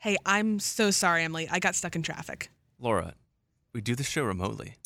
Hey, 0.00 0.16
I'm 0.24 0.60
so 0.60 0.90
sorry 0.90 1.24
I'm. 1.24 1.36
I 1.36 1.58
got 1.58 1.74
stuck 1.74 1.94
in 1.94 2.00
traffic. 2.00 2.50
Laura, 2.78 3.12
we 3.74 3.82
do 3.82 3.94
the 3.94 4.02
show 4.02 4.24
remotely. 4.24 4.76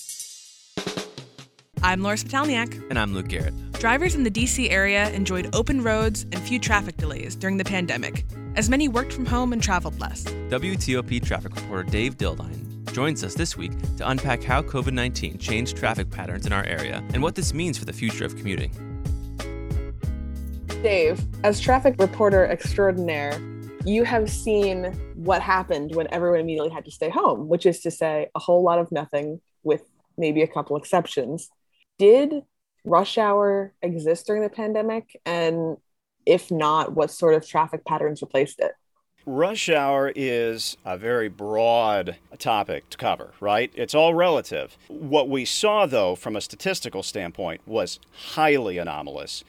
I'm 1.84 2.02
Laura 2.02 2.16
Spitalniak. 2.16 2.90
And 2.90 2.98
I'm 2.98 3.14
Luke 3.14 3.28
Garrett. 3.28 3.54
Drivers 3.74 4.16
in 4.16 4.24
the 4.24 4.30
DC 4.30 4.68
area 4.70 5.08
enjoyed 5.10 5.54
open 5.54 5.84
roads 5.84 6.22
and 6.32 6.40
few 6.40 6.58
traffic 6.58 6.96
delays 6.96 7.36
during 7.36 7.58
the 7.58 7.64
pandemic, 7.64 8.24
as 8.56 8.68
many 8.68 8.88
worked 8.88 9.12
from 9.12 9.24
home 9.24 9.52
and 9.52 9.62
traveled 9.62 10.00
less. 10.00 10.24
WTOP 10.24 11.24
traffic 11.24 11.54
reporter 11.54 11.84
Dave 11.84 12.18
Dildine 12.18 12.92
joins 12.92 13.22
us 13.22 13.34
this 13.34 13.56
week 13.56 13.70
to 13.98 14.08
unpack 14.10 14.42
how 14.42 14.62
COVID 14.62 14.94
19 14.94 15.38
changed 15.38 15.76
traffic 15.76 16.10
patterns 16.10 16.44
in 16.44 16.52
our 16.52 16.64
area 16.64 17.04
and 17.12 17.22
what 17.22 17.36
this 17.36 17.54
means 17.54 17.78
for 17.78 17.84
the 17.84 17.92
future 17.92 18.24
of 18.24 18.34
commuting. 18.34 18.72
Dave, 20.82 21.24
as 21.44 21.60
traffic 21.60 21.94
reporter 22.00 22.46
extraordinaire, 22.46 23.40
you 23.84 24.04
have 24.04 24.30
seen 24.30 24.84
what 25.14 25.42
happened 25.42 25.94
when 25.94 26.08
everyone 26.12 26.40
immediately 26.40 26.70
had 26.70 26.86
to 26.86 26.90
stay 26.90 27.10
home, 27.10 27.48
which 27.48 27.66
is 27.66 27.80
to 27.80 27.90
say, 27.90 28.28
a 28.34 28.38
whole 28.38 28.62
lot 28.62 28.78
of 28.78 28.90
nothing 28.90 29.40
with 29.62 29.82
maybe 30.16 30.42
a 30.42 30.46
couple 30.46 30.76
exceptions. 30.76 31.50
Did 31.98 32.42
rush 32.84 33.18
hour 33.18 33.74
exist 33.82 34.26
during 34.26 34.42
the 34.42 34.48
pandemic? 34.48 35.20
And 35.26 35.76
if 36.24 36.50
not, 36.50 36.94
what 36.94 37.10
sort 37.10 37.34
of 37.34 37.46
traffic 37.46 37.84
patterns 37.84 38.22
replaced 38.22 38.58
it? 38.60 38.72
Rush 39.26 39.70
hour 39.70 40.12
is 40.14 40.76
a 40.84 40.98
very 40.98 41.28
broad 41.28 42.16
topic 42.38 42.90
to 42.90 42.98
cover, 42.98 43.32
right? 43.40 43.72
It's 43.74 43.94
all 43.94 44.14
relative. 44.14 44.76
What 44.88 45.30
we 45.30 45.46
saw, 45.46 45.86
though, 45.86 46.14
from 46.14 46.36
a 46.36 46.42
statistical 46.42 47.02
standpoint, 47.02 47.62
was 47.66 48.00
highly 48.12 48.76
anomalous. 48.76 49.42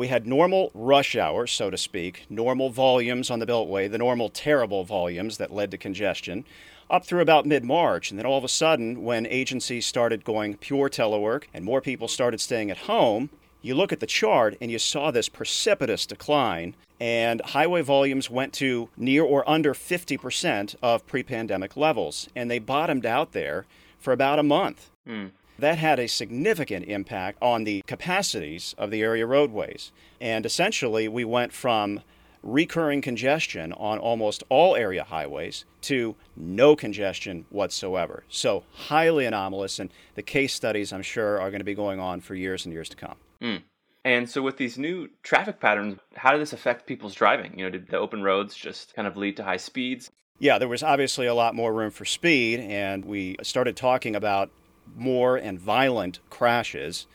We 0.00 0.08
had 0.08 0.26
normal 0.26 0.70
rush 0.72 1.14
hour, 1.14 1.46
so 1.46 1.68
to 1.68 1.76
speak, 1.76 2.24
normal 2.30 2.70
volumes 2.70 3.30
on 3.30 3.38
the 3.38 3.44
Beltway, 3.44 3.90
the 3.90 3.98
normal 3.98 4.30
terrible 4.30 4.82
volumes 4.82 5.36
that 5.36 5.52
led 5.52 5.70
to 5.72 5.76
congestion 5.76 6.46
up 6.88 7.04
through 7.04 7.20
about 7.20 7.44
mid 7.44 7.64
March. 7.64 8.10
And 8.10 8.18
then 8.18 8.24
all 8.24 8.38
of 8.38 8.44
a 8.44 8.48
sudden, 8.48 9.04
when 9.04 9.26
agencies 9.26 9.84
started 9.84 10.24
going 10.24 10.56
pure 10.56 10.88
telework 10.88 11.48
and 11.52 11.66
more 11.66 11.82
people 11.82 12.08
started 12.08 12.40
staying 12.40 12.70
at 12.70 12.78
home, 12.78 13.28
you 13.60 13.74
look 13.74 13.92
at 13.92 14.00
the 14.00 14.06
chart 14.06 14.56
and 14.58 14.70
you 14.70 14.78
saw 14.78 15.10
this 15.10 15.28
precipitous 15.28 16.06
decline, 16.06 16.74
and 16.98 17.42
highway 17.42 17.82
volumes 17.82 18.30
went 18.30 18.54
to 18.54 18.88
near 18.96 19.22
or 19.22 19.46
under 19.46 19.74
50% 19.74 20.76
of 20.82 21.06
pre 21.06 21.22
pandemic 21.22 21.76
levels. 21.76 22.26
And 22.34 22.50
they 22.50 22.58
bottomed 22.58 23.04
out 23.04 23.32
there 23.32 23.66
for 23.98 24.14
about 24.14 24.38
a 24.38 24.42
month. 24.42 24.88
Mm. 25.06 25.32
That 25.60 25.76
had 25.76 25.98
a 25.98 26.08
significant 26.08 26.86
impact 26.86 27.36
on 27.42 27.64
the 27.64 27.82
capacities 27.86 28.74
of 28.78 28.90
the 28.90 29.02
area 29.02 29.26
roadways. 29.26 29.92
And 30.18 30.46
essentially, 30.46 31.06
we 31.06 31.22
went 31.22 31.52
from 31.52 32.00
recurring 32.42 33.02
congestion 33.02 33.74
on 33.74 33.98
almost 33.98 34.42
all 34.48 34.74
area 34.74 35.04
highways 35.04 35.66
to 35.82 36.16
no 36.34 36.74
congestion 36.74 37.44
whatsoever. 37.50 38.24
So, 38.30 38.64
highly 38.72 39.26
anomalous, 39.26 39.78
and 39.78 39.90
the 40.14 40.22
case 40.22 40.54
studies, 40.54 40.94
I'm 40.94 41.02
sure, 41.02 41.38
are 41.38 41.50
going 41.50 41.60
to 41.60 41.64
be 41.64 41.74
going 41.74 42.00
on 42.00 42.22
for 42.22 42.34
years 42.34 42.64
and 42.64 42.72
years 42.72 42.88
to 42.88 42.96
come. 42.96 43.16
Mm. 43.42 43.62
And 44.02 44.30
so, 44.30 44.40
with 44.40 44.56
these 44.56 44.78
new 44.78 45.10
traffic 45.22 45.60
patterns, 45.60 45.98
how 46.14 46.32
did 46.32 46.40
this 46.40 46.54
affect 46.54 46.86
people's 46.86 47.14
driving? 47.14 47.58
You 47.58 47.66
know, 47.66 47.70
did 47.70 47.88
the 47.88 47.98
open 47.98 48.22
roads 48.22 48.56
just 48.56 48.94
kind 48.94 49.06
of 49.06 49.18
lead 49.18 49.36
to 49.36 49.44
high 49.44 49.58
speeds? 49.58 50.10
Yeah, 50.38 50.56
there 50.56 50.68
was 50.68 50.82
obviously 50.82 51.26
a 51.26 51.34
lot 51.34 51.54
more 51.54 51.74
room 51.74 51.90
for 51.90 52.06
speed, 52.06 52.60
and 52.60 53.04
we 53.04 53.36
started 53.42 53.76
talking 53.76 54.16
about 54.16 54.50
more 54.96 55.36
and 55.36 55.58
violent 55.58 56.20
crashes, 56.30 57.06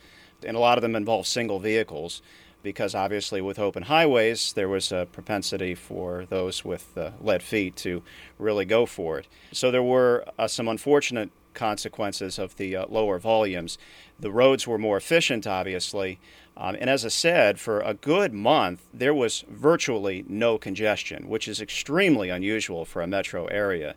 and 0.46 0.56
a 0.56 0.60
lot 0.60 0.78
of 0.78 0.82
them 0.82 0.96
involve 0.96 1.28
single 1.28 1.60
vehicles 1.60 2.22
because 2.66 2.96
obviously 2.96 3.42
with 3.42 3.60
open 3.60 3.84
highways 3.84 4.54
there 4.54 4.68
was 4.68 4.92
a 4.92 5.08
propensity 5.12 5.76
for 5.76 6.26
those 6.30 6.66
with 6.66 6.98
uh, 6.98 7.12
lead 7.22 7.44
feet 7.44 7.76
to 7.76 8.02
really 8.40 8.66
go 8.66 8.88
for 8.88 9.20
it. 9.20 9.28
So 9.52 9.70
there 9.70 9.84
were 9.84 10.26
uh, 10.40 10.48
some 10.48 10.68
unfortunate 10.68 11.30
consequences 11.54 12.38
of 12.40 12.56
the 12.58 12.76
uh, 12.76 12.86
lower 12.90 13.20
volumes. 13.20 13.78
The 14.20 14.32
roads 14.32 14.68
were 14.68 14.78
more 14.78 14.98
efficient, 14.98 15.46
obviously. 15.48 16.20
Um, 16.58 16.76
and 16.80 16.90
as 16.90 17.06
I 17.06 17.10
said, 17.10 17.60
for 17.60 17.82
a 17.82 17.94
good 17.94 18.34
month, 18.34 18.86
there 18.94 19.14
was 19.14 19.44
virtually 19.50 20.26
no 20.28 20.58
congestion, 20.58 21.28
which 21.28 21.48
is 21.48 21.62
extremely 21.62 22.30
unusual 22.30 22.84
for 22.84 23.02
a 23.02 23.08
metro 23.08 23.46
area. 23.48 23.96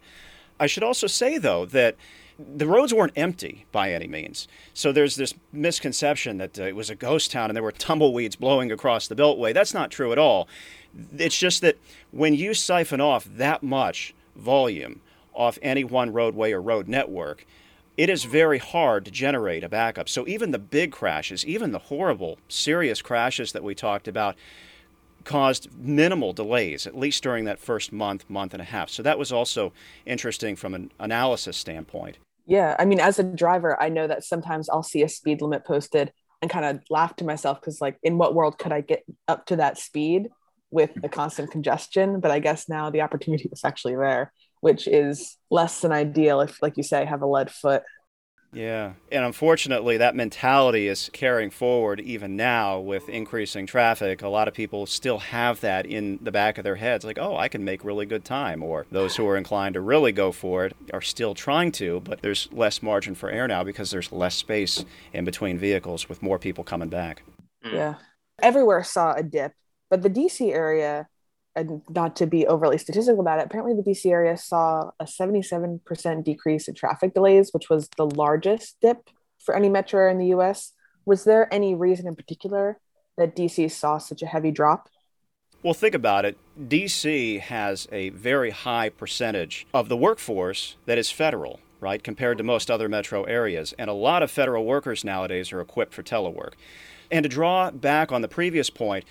I 0.61 0.67
should 0.67 0.83
also 0.83 1.07
say, 1.07 1.39
though, 1.39 1.65
that 1.67 1.97
the 2.39 2.67
roads 2.67 2.95
weren't 2.95 3.13
empty 3.17 3.67
by 3.73 3.93
any 3.93 4.07
means. 4.07 4.47
So 4.73 4.93
there's 4.93 5.17
this 5.17 5.35
misconception 5.53 6.39
that 6.39 6.59
uh, 6.59 6.65
it 6.65 6.77
was 6.77 6.89
a 6.89 6.95
ghost 6.95 7.33
town 7.33 7.51
and 7.51 7.57
there 7.57 7.63
were 7.63 7.73
tumbleweeds 7.73 8.37
blowing 8.37 8.71
across 8.71 9.09
the 9.09 9.17
Beltway. 9.17 9.53
That's 9.53 9.75
not 9.75 9.91
true 9.91 10.13
at 10.13 10.19
all. 10.19 10.49
It's 11.17 11.37
just 11.37 11.63
that 11.63 11.79
when 12.13 12.35
you 12.35 12.55
siphon 12.55 13.01
off 13.01 13.25
that 13.25 13.63
much 13.63 14.15
volume 14.37 15.01
off 15.35 15.59
any 15.63 15.85
one 15.85 16.13
roadway 16.13 16.53
or 16.53 16.63
road 16.63 16.89
network, 16.89 17.45
it 17.97 18.09
is 18.09 18.23
very 18.23 18.59
hard 18.59 19.05
to 19.05 19.11
generate 19.11 19.65
a 19.65 19.69
backup. 19.69 20.09
So 20.09 20.27
even 20.29 20.53
the 20.53 20.59
big 20.59 20.93
crashes, 20.93 21.45
even 21.45 21.73
the 21.73 21.79
horrible, 21.79 22.39
serious 22.49 23.03
crashes 23.03 23.51
that 23.53 23.65
we 23.65 23.75
talked 23.75 24.07
about, 24.07 24.37
caused 25.29 25.69
minimal 25.79 26.33
delays, 26.33 26.87
at 26.87 26.97
least 26.97 27.23
during 27.23 27.45
that 27.45 27.59
first 27.59 27.93
month, 27.93 28.25
month 28.31 28.55
and 28.55 28.63
a 28.63 28.65
half. 28.65 28.89
So 28.89 29.03
that 29.03 29.19
was 29.19 29.31
also 29.31 29.75
interesting 30.07 30.57
from 30.57 30.75
an 30.75 30.91
analysis 30.99 31.57
standpoint. 31.57 32.17
Yeah, 32.47 32.75
I 32.79 32.87
mean, 32.87 32.99
as 32.99 33.19
a 33.19 33.23
driver, 33.23 33.81
I 33.81 33.91
know 33.91 34.07
that 34.07 34.25
sometimes 34.25 34.71
I'll 34.71 34.83
see 34.83 35.03
a 35.03 35.09
speed 35.09 35.43
limit 35.43 35.67
posted 35.67 36.13
and 36.41 36.51
kind 36.51 36.65
of 36.65 36.83
laugh 36.89 37.15
to 37.17 37.25
myself 37.25 37.61
because, 37.61 37.79
like, 37.79 37.99
in 38.03 38.17
what 38.17 38.35
world 38.35 38.59
could 38.59 38.73
I 38.73 38.81
get 38.81 39.05
up 39.29 39.45
to 39.47 39.57
that 39.57 39.77
speed 39.77 40.29
with 40.71 40.95
the 40.95 41.11
constant 41.11 41.51
congestion? 41.51 42.21
But 42.21 42.31
I 42.31 42.39
guess 42.39 42.67
now 42.67 42.89
the 42.89 43.03
opportunity 43.03 43.51
is 43.53 43.65
actually 43.65 43.97
there, 43.97 44.33
which 44.63 44.89
is 44.89 45.37
less 45.51 45.83
than 45.83 45.93
ideal 45.93 46.41
if, 46.41 46.63
like 46.63 46.79
you 46.79 46.83
say, 46.83 47.05
have 47.05 47.21
a 47.21 47.27
lead 47.27 47.51
foot 47.51 47.83
yeah. 48.59 48.95
And 49.13 49.25
unfortunately, 49.25 49.99
that 49.99 50.17
mentality 50.17 50.89
is 50.89 51.11
carrying 51.13 51.49
forward 51.49 52.01
even 52.01 52.35
now 52.35 52.81
with 52.81 53.09
increasing 53.09 53.67
traffic. 53.67 54.21
A 54.21 54.29
lot 54.29 54.49
of 54.49 54.55
people 54.55 54.85
still 54.87 55.19
have 55.19 55.61
that 55.61 55.87
in 55.87 56.19
the 56.21 56.33
back 56.33 56.59
of 56.59 56.65
their 56.65 56.75
heads 56.75 57.05
like, 57.05 57.19
oh, 57.21 57.37
I 57.37 57.47
can 57.47 57.65
make 57.65 57.85
really 57.85 58.05
good 58.05 58.25
time. 58.25 58.65
Or 58.65 58.85
those 58.91 59.15
who 59.15 59.29
are 59.29 59.37
inclined 59.37 59.75
to 59.75 59.81
really 59.81 60.11
go 60.11 60.33
for 60.33 60.67
it 60.67 60.77
are 60.93 61.01
still 61.01 61.37
trying 61.37 61.71
to, 61.73 62.01
but 62.01 62.21
there's 62.21 62.49
less 62.51 62.83
margin 62.83 63.15
for 63.15 63.31
error 63.31 63.47
now 63.47 63.63
because 63.63 63.93
there's 63.93 64.11
less 64.11 64.35
space 64.35 64.85
in 65.13 65.25
between 65.25 65.57
vehicles 65.57 66.09
with 66.09 66.21
more 66.21 66.41
people 66.41 66.65
coming 66.65 66.89
back. 66.89 67.23
Mm. 67.65 67.75
Yeah. 67.75 67.95
Everywhere 68.43 68.83
saw 68.83 69.15
a 69.15 69.23
dip, 69.23 69.53
but 69.89 70.03
the 70.03 70.11
DC 70.11 70.53
area 70.53 71.07
and 71.59 71.83
not 71.91 72.17
to 72.17 72.27
be 72.27 72.47
overly 72.47 72.79
statistical 72.79 73.21
about 73.21 73.41
it, 73.41 73.47
apparently 73.47 73.75
the 73.75 73.83
DC 73.83 74.11
area 74.11 74.37
saw 74.37 74.91
a 75.01 75.05
77% 75.05 76.25
decrease 76.25 76.69
in 76.69 76.75
traffic 76.75 77.15
delays, 77.15 77.51
which 77.53 77.69
was 77.69 77.89
the 77.97 78.07
largest 78.07 78.77
dip 78.81 79.11
for 79.39 79.57
any 79.57 79.69
metro 79.69 80.01
area 80.01 80.13
in 80.13 80.19
the 80.19 80.39
US. 80.39 80.73
Was 81.05 81.25
there 81.25 81.53
any 81.53 81.75
reason 81.75 82.07
in 82.07 82.15
particular 82.15 82.79
that 83.17 83.35
DC 83.35 83.71
saw 83.71 83.99
such 83.99 84.23
a 84.23 84.27
heavy 84.27 84.51
drop? 84.51 84.89
Well, 85.63 85.75
think 85.75 85.95
about 85.95 86.25
it. 86.25 86.39
DC 86.69 87.41
has 87.41 87.89
a 87.91 88.11
very 88.11 88.51
high 88.51 88.91
percentage 88.91 89.67
of 89.75 89.89
the 89.89 89.97
workforce 89.97 90.77
that 90.87 90.99
is 90.99 91.11
federal, 91.11 91.59
right, 91.81 92.03
compared 92.03 92.39
to 92.39 92.45
most 92.45 92.71
other 92.71 92.89
metro 92.89 93.25
areas. 93.25 93.75
And 93.77 93.91
a 93.91 93.95
lot 93.95 94.23
of 94.23 94.31
federal 94.31 94.65
workers 94.65 95.05
nowadays 95.05 95.53
are 95.53 95.61
equipped 95.61 95.95
for 95.95 96.05
telework. 96.05 96.53
And 97.11 97.25
to 97.25 97.29
draw 97.29 97.73
back 97.73 98.13
on 98.13 98.23
the 98.23 98.29
previous 98.29 98.71
point, 98.71 99.05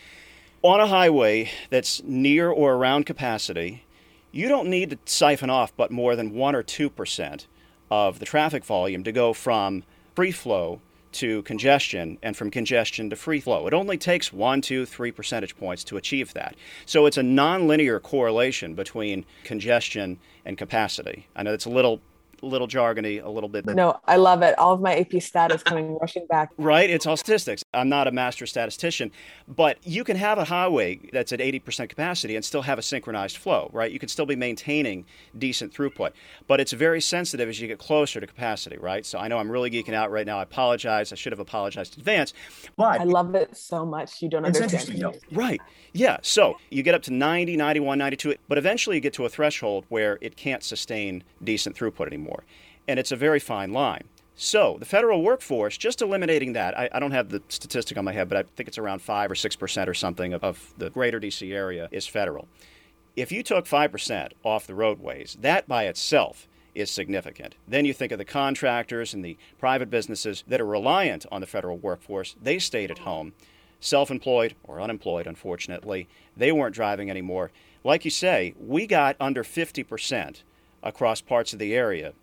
on 0.63 0.79
a 0.79 0.87
highway 0.87 1.49
that's 1.69 2.01
near 2.03 2.49
or 2.49 2.73
around 2.73 3.05
capacity, 3.05 3.83
you 4.31 4.47
don't 4.47 4.69
need 4.69 4.89
to 4.89 4.99
siphon 5.05 5.49
off 5.49 5.75
but 5.75 5.91
more 5.91 6.15
than 6.15 6.33
1 6.33 6.55
or 6.55 6.63
2% 6.63 7.45
of 7.89 8.19
the 8.19 8.25
traffic 8.25 8.65
volume 8.65 9.03
to 9.03 9.11
go 9.11 9.33
from 9.33 9.83
free 10.15 10.31
flow 10.31 10.81
to 11.13 11.41
congestion 11.43 12.17
and 12.21 12.35
from 12.35 12.51
congestion 12.51 13.09
to 13.09 13.15
free 13.15 13.39
flow. 13.39 13.65
It 13.65 13.73
only 13.73 13.97
takes 13.97 14.33
one, 14.33 14.61
two, 14.61 14.85
three 14.85 15.11
percentage 15.11 15.57
points 15.57 15.83
to 15.85 15.97
achieve 15.97 16.33
that. 16.33 16.55
So 16.85 17.05
it's 17.05 17.17
a 17.17 17.21
nonlinear 17.21 18.01
correlation 18.01 18.75
between 18.75 19.25
congestion 19.43 20.19
and 20.45 20.57
capacity. 20.57 21.27
I 21.35 21.43
know 21.43 21.53
it's 21.53 21.65
a 21.65 21.69
little 21.69 22.01
little 22.41 22.67
jargony 22.67 23.23
a 23.23 23.29
little 23.29 23.49
bit. 23.49 23.65
No, 23.65 23.99
I 24.05 24.17
love 24.17 24.41
it. 24.41 24.57
All 24.59 24.73
of 24.73 24.81
my 24.81 24.95
AP 24.95 25.21
stat 25.21 25.51
is 25.51 25.63
coming 25.63 25.97
rushing 26.01 26.25
back. 26.27 26.51
Right? 26.57 26.89
It's 26.89 27.05
all 27.05 27.17
statistics. 27.17 27.63
I'm 27.73 27.89
not 27.89 28.07
a 28.07 28.11
master 28.11 28.45
statistician, 28.45 29.11
but 29.47 29.77
you 29.83 30.03
can 30.03 30.17
have 30.17 30.37
a 30.37 30.45
highway 30.45 30.99
that's 31.11 31.31
at 31.31 31.39
80% 31.39 31.89
capacity 31.89 32.35
and 32.35 32.43
still 32.43 32.61
have 32.61 32.79
a 32.79 32.81
synchronized 32.81 33.37
flow, 33.37 33.69
right? 33.73 33.91
You 33.91 33.99
can 33.99 34.09
still 34.09 34.25
be 34.25 34.35
maintaining 34.35 35.05
decent 35.37 35.73
throughput, 35.73 36.11
but 36.47 36.59
it's 36.59 36.71
very 36.71 37.01
sensitive 37.01 37.49
as 37.49 37.59
you 37.59 37.67
get 37.67 37.79
closer 37.79 38.19
to 38.19 38.27
capacity, 38.27 38.77
right? 38.77 39.05
So 39.05 39.19
I 39.19 39.27
know 39.27 39.37
I'm 39.37 39.51
really 39.51 39.69
geeking 39.69 39.93
out 39.93 40.11
right 40.11 40.25
now. 40.25 40.39
I 40.39 40.43
apologize. 40.43 41.11
I 41.11 41.15
should 41.15 41.31
have 41.31 41.39
apologized 41.39 41.95
in 41.95 42.01
advance. 42.01 42.33
But 42.75 43.01
I 43.01 43.03
love 43.03 43.35
it 43.35 43.55
so 43.57 43.85
much. 43.85 44.21
You 44.21 44.29
don't 44.29 44.45
understand. 44.45 45.17
Right. 45.31 45.61
Yeah. 45.93 46.17
So 46.21 46.57
you 46.69 46.83
get 46.83 46.95
up 46.95 47.03
to 47.03 47.13
90, 47.13 47.57
91, 47.57 47.97
92, 47.97 48.35
but 48.47 48.57
eventually 48.57 48.97
you 48.97 49.01
get 49.01 49.13
to 49.13 49.25
a 49.25 49.29
threshold 49.29 49.85
where 49.89 50.17
it 50.21 50.35
can't 50.35 50.63
sustain 50.63 51.23
decent 51.43 51.75
throughput 51.75 52.07
anymore 52.07 52.26
anymore. 52.27 52.43
And 52.87 52.99
it's 52.99 53.11
a 53.11 53.15
very 53.15 53.39
fine 53.39 53.71
line. 53.71 54.03
So 54.35 54.77
the 54.79 54.85
federal 54.85 55.23
workforce, 55.23 55.77
just 55.77 56.01
eliminating 56.01 56.53
that, 56.53 56.77
I, 56.77 56.89
I, 56.91 56.99
don't 56.99 57.11
have 57.11 57.29
the 57.29 57.41
statistic 57.49 57.97
on 57.97 58.05
my 58.05 58.11
head, 58.11 58.29
but 58.29 58.37
I 58.37 58.43
think 58.55 58.67
it's 58.67 58.77
around 58.77 59.01
5 59.01 59.31
or 59.31 59.33
6% 59.33 59.87
or 59.87 59.93
something 59.95 60.33
of, 60.33 60.43
of 60.43 60.73
the 60.77 60.91
greater 60.91 61.19
DC 61.19 61.51
area 61.51 61.89
is 61.91 62.05
federal. 62.05 62.47
If 63.15 63.31
you 63.31 63.41
took 63.41 63.65
5% 63.65 64.33
off 64.43 64.67
the 64.67 64.75
roadways, 64.75 65.37
that 65.41 65.67
by 65.67 65.85
itself 65.85 66.47
is 66.75 66.91
significant. 66.91 67.55
Then 67.67 67.85
you 67.85 67.93
think 67.93 68.11
of 68.11 68.19
the 68.19 68.25
contractors 68.25 69.15
and 69.15 69.25
the 69.25 69.37
private 69.57 69.89
businesses 69.89 70.43
that 70.47 70.61
are 70.61 70.67
reliant 70.67 71.25
on 71.31 71.41
the 71.41 71.47
federal 71.47 71.79
workforce. 71.79 72.35
They 72.39 72.59
stayed 72.59 72.91
at 72.91 72.99
home, 72.99 73.33
self 73.79 74.11
employed 74.11 74.53
or 74.63 74.79
unemployed, 74.79 75.25
unfortunately. 75.25 76.07
They 76.35 76.51
weren't 76.51 76.75
driving 76.75 77.09
anymore. 77.09 77.49
Like 77.83 78.05
you 78.05 78.11
say, 78.11 78.53
we 78.59 78.85
got 78.85 79.15
under 79.19 79.43
50% 79.43 80.43
across 80.83 81.21
parts 81.21 81.53
of 81.53 81.59
the 81.59 81.75
area 81.75 82.13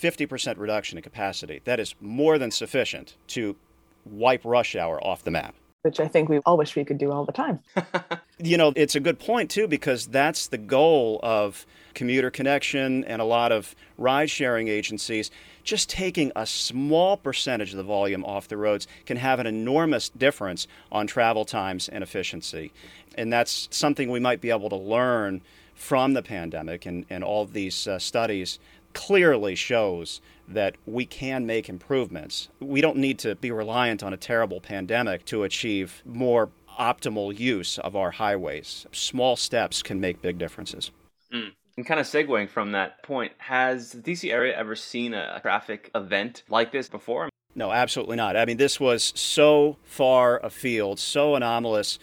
50% 0.00 0.58
reduction 0.58 0.98
in 0.98 1.02
capacity. 1.02 1.60
That 1.64 1.78
is 1.78 1.94
more 2.00 2.38
than 2.38 2.50
sufficient 2.50 3.16
to 3.28 3.56
wipe 4.04 4.44
rush 4.44 4.74
hour 4.74 5.02
off 5.04 5.22
the 5.24 5.30
map. 5.30 5.54
Which 5.82 5.98
I 5.98 6.08
think 6.08 6.28
we 6.28 6.38
all 6.38 6.58
wish 6.58 6.76
we 6.76 6.84
could 6.84 6.98
do 6.98 7.10
all 7.10 7.24
the 7.24 7.32
time. 7.32 7.60
you 8.38 8.58
know, 8.58 8.72
it's 8.76 8.94
a 8.94 9.00
good 9.00 9.18
point, 9.18 9.50
too, 9.50 9.66
because 9.66 10.06
that's 10.06 10.46
the 10.48 10.58
goal 10.58 11.20
of 11.22 11.66
commuter 11.94 12.30
connection 12.30 13.02
and 13.04 13.22
a 13.22 13.24
lot 13.24 13.50
of 13.50 13.74
ride 13.96 14.28
sharing 14.28 14.68
agencies. 14.68 15.30
Just 15.64 15.88
taking 15.88 16.32
a 16.36 16.44
small 16.44 17.16
percentage 17.16 17.70
of 17.70 17.78
the 17.78 17.82
volume 17.82 18.24
off 18.24 18.48
the 18.48 18.58
roads 18.58 18.86
can 19.06 19.16
have 19.16 19.38
an 19.40 19.46
enormous 19.46 20.10
difference 20.10 20.66
on 20.92 21.06
travel 21.06 21.46
times 21.46 21.88
and 21.88 22.04
efficiency. 22.04 22.72
And 23.16 23.32
that's 23.32 23.68
something 23.70 24.10
we 24.10 24.20
might 24.20 24.42
be 24.42 24.50
able 24.50 24.68
to 24.68 24.76
learn 24.76 25.40
from 25.80 26.12
the 26.12 26.22
pandemic 26.22 26.84
and, 26.84 27.06
and 27.08 27.24
all 27.24 27.46
these 27.46 27.88
uh, 27.88 27.98
studies 27.98 28.58
clearly 28.92 29.54
shows 29.54 30.20
that 30.46 30.76
we 30.84 31.06
can 31.06 31.46
make 31.46 31.70
improvements. 31.70 32.48
We 32.60 32.82
don't 32.82 32.98
need 32.98 33.18
to 33.20 33.34
be 33.34 33.50
reliant 33.50 34.02
on 34.02 34.12
a 34.12 34.18
terrible 34.18 34.60
pandemic 34.60 35.24
to 35.26 35.42
achieve 35.42 36.02
more 36.04 36.50
optimal 36.78 37.36
use 37.36 37.78
of 37.78 37.96
our 37.96 38.10
highways. 38.10 38.86
Small 38.92 39.36
steps 39.36 39.82
can 39.82 40.00
make 40.00 40.20
big 40.20 40.36
differences. 40.36 40.90
Mm. 41.32 41.52
And 41.78 41.86
kind 41.86 41.98
of 41.98 42.06
segueing 42.06 42.48
from 42.48 42.72
that 42.72 43.02
point, 43.02 43.32
has 43.38 43.92
the 43.92 44.02
DC 44.02 44.30
area 44.30 44.54
ever 44.54 44.76
seen 44.76 45.14
a 45.14 45.40
traffic 45.40 45.90
event 45.94 46.42
like 46.50 46.72
this 46.72 46.90
before? 46.90 47.30
No, 47.54 47.72
absolutely 47.72 48.16
not. 48.16 48.36
I 48.36 48.44
mean, 48.44 48.58
this 48.58 48.78
was 48.78 49.14
so 49.16 49.78
far 49.84 50.40
afield, 50.44 50.98
so 50.98 51.36
anomalous 51.36 51.98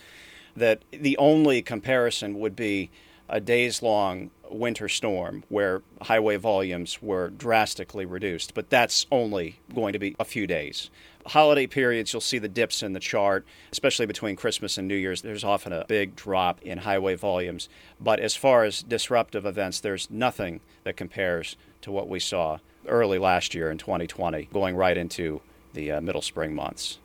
that 0.56 0.82
the 0.92 1.16
only 1.18 1.62
comparison 1.62 2.40
would 2.40 2.56
be 2.56 2.90
a 3.30 3.40
days 3.40 3.82
long 3.82 4.32
winter 4.50 4.88
storm 4.88 5.44
where 5.50 5.82
highway 6.02 6.38
volumes 6.38 7.02
were 7.02 7.30
drastically 7.30 8.06
reduced, 8.06 8.54
but 8.54 8.70
that's 8.70 9.06
only 9.12 9.60
going 9.74 9.94
to 9.94 10.00
be 10.00 10.16
a 10.20 10.26
few 10.26 10.48
days. 10.48 10.90
Holiday 11.26 11.68
periods, 11.68 12.14
you'll 12.14 12.22
see 12.22 12.40
the 12.40 12.48
dips 12.48 12.82
in 12.82 12.94
the 12.94 13.02
chart, 13.02 13.46
especially 13.72 14.06
between 14.06 14.38
Christmas 14.38 14.78
and 14.78 14.88
New 14.88 14.96
Year's. 14.96 15.22
There's 15.22 15.44
often 15.44 15.74
a 15.74 15.86
big 15.86 16.16
drop 16.16 16.62
in 16.62 16.80
highway 16.80 17.16
volumes. 17.16 17.68
But 18.00 18.22
as 18.22 18.36
far 18.36 18.64
as 18.64 18.82
disruptive 18.82 19.46
events, 19.46 19.82
there's 19.82 20.10
nothing 20.10 20.62
that 20.86 20.96
compares 20.96 21.58
to 21.82 21.92
what 21.92 22.08
we 22.08 22.22
saw 22.22 22.60
early 22.88 23.18
last 23.18 23.54
year 23.54 23.70
in 23.70 23.78
2020, 23.78 24.48
going 24.54 24.78
right 24.78 24.98
into 24.98 25.42
the 25.74 25.92
uh, 25.92 26.02
middle 26.02 26.22
spring 26.22 26.56
months. 26.56 27.00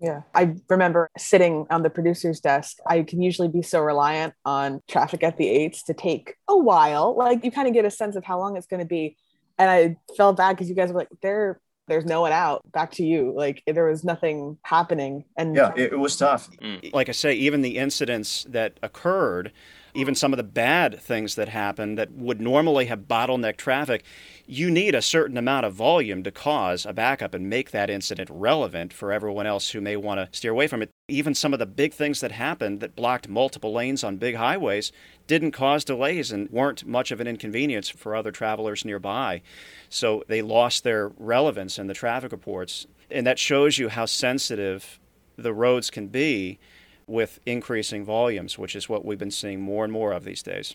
Yeah. 0.00 0.22
I 0.34 0.56
remember 0.68 1.08
sitting 1.16 1.66
on 1.70 1.82
the 1.82 1.90
producer's 1.90 2.40
desk. 2.40 2.78
I 2.86 3.02
can 3.02 3.22
usually 3.22 3.48
be 3.48 3.62
so 3.62 3.80
reliant 3.80 4.34
on 4.44 4.82
traffic 4.88 5.22
at 5.22 5.38
the 5.38 5.48
eights 5.48 5.84
to 5.84 5.94
take 5.94 6.34
a 6.48 6.56
while. 6.56 7.16
Like 7.16 7.44
you 7.44 7.50
kind 7.50 7.66
of 7.66 7.74
get 7.74 7.84
a 7.84 7.90
sense 7.90 8.16
of 8.16 8.24
how 8.24 8.38
long 8.38 8.56
it's 8.56 8.66
going 8.66 8.80
to 8.80 8.86
be. 8.86 9.16
And 9.58 9.70
I 9.70 9.96
felt 10.16 10.36
bad 10.36 10.54
because 10.54 10.68
you 10.68 10.74
guys 10.74 10.92
were 10.92 10.98
like, 10.98 11.08
there, 11.22 11.60
there's 11.88 12.04
no 12.04 12.20
one 12.20 12.32
out. 12.32 12.60
Back 12.72 12.90
to 12.92 13.04
you. 13.04 13.32
Like 13.34 13.62
there 13.66 13.86
was 13.86 14.04
nothing 14.04 14.58
happening. 14.62 15.24
And 15.36 15.56
yeah, 15.56 15.72
it, 15.74 15.92
it 15.92 15.98
was 15.98 16.16
tough. 16.16 16.50
Mm. 16.62 16.92
Like 16.92 17.08
I 17.08 17.12
say, 17.12 17.32
even 17.32 17.62
the 17.62 17.78
incidents 17.78 18.44
that 18.50 18.78
occurred, 18.82 19.52
even 19.96 20.14
some 20.14 20.32
of 20.32 20.36
the 20.36 20.44
bad 20.44 21.00
things 21.00 21.34
that 21.36 21.48
happen 21.48 21.94
that 21.94 22.12
would 22.12 22.40
normally 22.40 22.86
have 22.86 23.08
bottleneck 23.08 23.56
traffic, 23.56 24.04
you 24.46 24.70
need 24.70 24.94
a 24.94 25.02
certain 25.02 25.36
amount 25.36 25.64
of 25.66 25.72
volume 25.72 26.22
to 26.22 26.30
cause 26.30 26.84
a 26.84 26.92
backup 26.92 27.34
and 27.34 27.48
make 27.48 27.70
that 27.70 27.88
incident 27.88 28.28
relevant 28.30 28.92
for 28.92 29.10
everyone 29.10 29.46
else 29.46 29.70
who 29.70 29.80
may 29.80 29.96
want 29.96 30.18
to 30.18 30.36
steer 30.36 30.52
away 30.52 30.66
from 30.66 30.82
it. 30.82 30.90
Even 31.08 31.34
some 31.34 31.52
of 31.52 31.58
the 31.58 31.66
big 31.66 31.94
things 31.94 32.20
that 32.20 32.32
happened 32.32 32.80
that 32.80 32.94
blocked 32.94 33.28
multiple 33.28 33.72
lanes 33.72 34.04
on 34.04 34.18
big 34.18 34.36
highways 34.36 34.92
didn't 35.26 35.52
cause 35.52 35.84
delays 35.84 36.30
and 36.30 36.50
weren't 36.50 36.86
much 36.86 37.10
of 37.10 37.20
an 37.20 37.26
inconvenience 37.26 37.88
for 37.88 38.14
other 38.14 38.30
travelers 38.30 38.84
nearby. 38.84 39.40
So 39.88 40.22
they 40.28 40.42
lost 40.42 40.84
their 40.84 41.08
relevance 41.16 41.78
in 41.78 41.86
the 41.86 41.94
traffic 41.94 42.32
reports. 42.32 42.86
And 43.10 43.26
that 43.26 43.38
shows 43.38 43.78
you 43.78 43.88
how 43.88 44.06
sensitive 44.06 45.00
the 45.36 45.54
roads 45.54 45.90
can 45.90 46.08
be 46.08 46.58
with 47.06 47.38
increasing 47.46 48.04
volumes, 48.04 48.58
which 48.58 48.74
is 48.74 48.88
what 48.88 49.04
we've 49.04 49.18
been 49.18 49.30
seeing 49.30 49.60
more 49.60 49.84
and 49.84 49.92
more 49.92 50.12
of 50.12 50.24
these 50.24 50.42
days. 50.42 50.74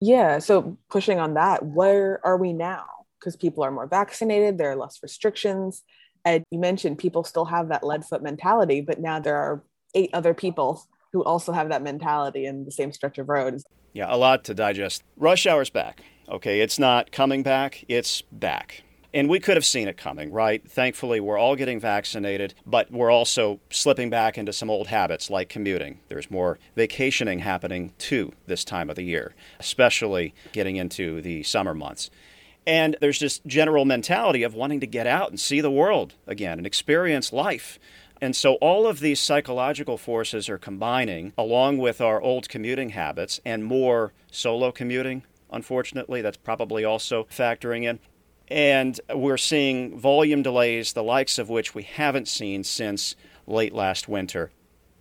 Yeah. 0.00 0.38
So 0.38 0.76
pushing 0.90 1.18
on 1.18 1.34
that, 1.34 1.64
where 1.64 2.20
are 2.24 2.36
we 2.36 2.52
now? 2.52 2.84
Because 3.18 3.36
people 3.36 3.64
are 3.64 3.70
more 3.70 3.86
vaccinated, 3.86 4.58
there 4.58 4.70
are 4.70 4.76
less 4.76 4.98
restrictions. 5.02 5.82
And 6.24 6.44
you 6.50 6.58
mentioned 6.58 6.98
people 6.98 7.24
still 7.24 7.46
have 7.46 7.68
that 7.68 7.84
lead 7.84 8.04
foot 8.04 8.22
mentality, 8.22 8.80
but 8.80 9.00
now 9.00 9.18
there 9.18 9.36
are 9.36 9.62
eight 9.94 10.10
other 10.12 10.34
people 10.34 10.82
who 11.12 11.22
also 11.22 11.52
have 11.52 11.68
that 11.68 11.82
mentality 11.82 12.46
in 12.46 12.64
the 12.64 12.70
same 12.70 12.92
stretch 12.92 13.18
of 13.18 13.28
road. 13.28 13.60
Yeah, 13.92 14.06
a 14.08 14.16
lot 14.16 14.44
to 14.44 14.54
digest. 14.54 15.02
Rush 15.16 15.46
hour's 15.46 15.70
back. 15.70 16.02
Okay, 16.28 16.60
it's 16.60 16.78
not 16.78 17.12
coming 17.12 17.42
back, 17.42 17.84
it's 17.88 18.22
back. 18.32 18.83
And 19.14 19.28
we 19.28 19.38
could 19.38 19.56
have 19.56 19.64
seen 19.64 19.86
it 19.86 19.96
coming, 19.96 20.32
right? 20.32 20.68
Thankfully, 20.68 21.20
we're 21.20 21.38
all 21.38 21.54
getting 21.54 21.78
vaccinated, 21.78 22.52
but 22.66 22.90
we're 22.90 23.12
also 23.12 23.60
slipping 23.70 24.10
back 24.10 24.36
into 24.36 24.52
some 24.52 24.68
old 24.68 24.88
habits 24.88 25.30
like 25.30 25.48
commuting. 25.48 26.00
There's 26.08 26.32
more 26.32 26.58
vacationing 26.74 27.38
happening 27.38 27.92
too 27.96 28.32
this 28.48 28.64
time 28.64 28.90
of 28.90 28.96
the 28.96 29.04
year, 29.04 29.36
especially 29.60 30.34
getting 30.50 30.74
into 30.74 31.22
the 31.22 31.44
summer 31.44 31.74
months. 31.74 32.10
And 32.66 32.96
there's 33.00 33.20
this 33.20 33.40
general 33.46 33.84
mentality 33.84 34.42
of 34.42 34.54
wanting 34.54 34.80
to 34.80 34.86
get 34.86 35.06
out 35.06 35.30
and 35.30 35.38
see 35.38 35.60
the 35.60 35.70
world 35.70 36.14
again 36.26 36.58
and 36.58 36.66
experience 36.66 37.32
life. 37.32 37.78
And 38.20 38.34
so 38.34 38.54
all 38.54 38.84
of 38.84 38.98
these 38.98 39.20
psychological 39.20 39.96
forces 39.96 40.48
are 40.48 40.58
combining 40.58 41.34
along 41.38 41.78
with 41.78 42.00
our 42.00 42.20
old 42.20 42.48
commuting 42.48 42.90
habits 42.90 43.40
and 43.44 43.64
more 43.64 44.12
solo 44.32 44.72
commuting. 44.72 45.22
Unfortunately, 45.52 46.20
that's 46.20 46.36
probably 46.36 46.84
also 46.84 47.28
factoring 47.30 47.84
in. 47.84 48.00
And 48.48 49.00
we're 49.14 49.38
seeing 49.38 49.98
volume 49.98 50.42
delays, 50.42 50.92
the 50.92 51.02
likes 51.02 51.38
of 51.38 51.48
which 51.48 51.74
we 51.74 51.82
haven't 51.82 52.28
seen 52.28 52.64
since 52.64 53.16
late 53.46 53.72
last 53.72 54.08
winter. 54.08 54.50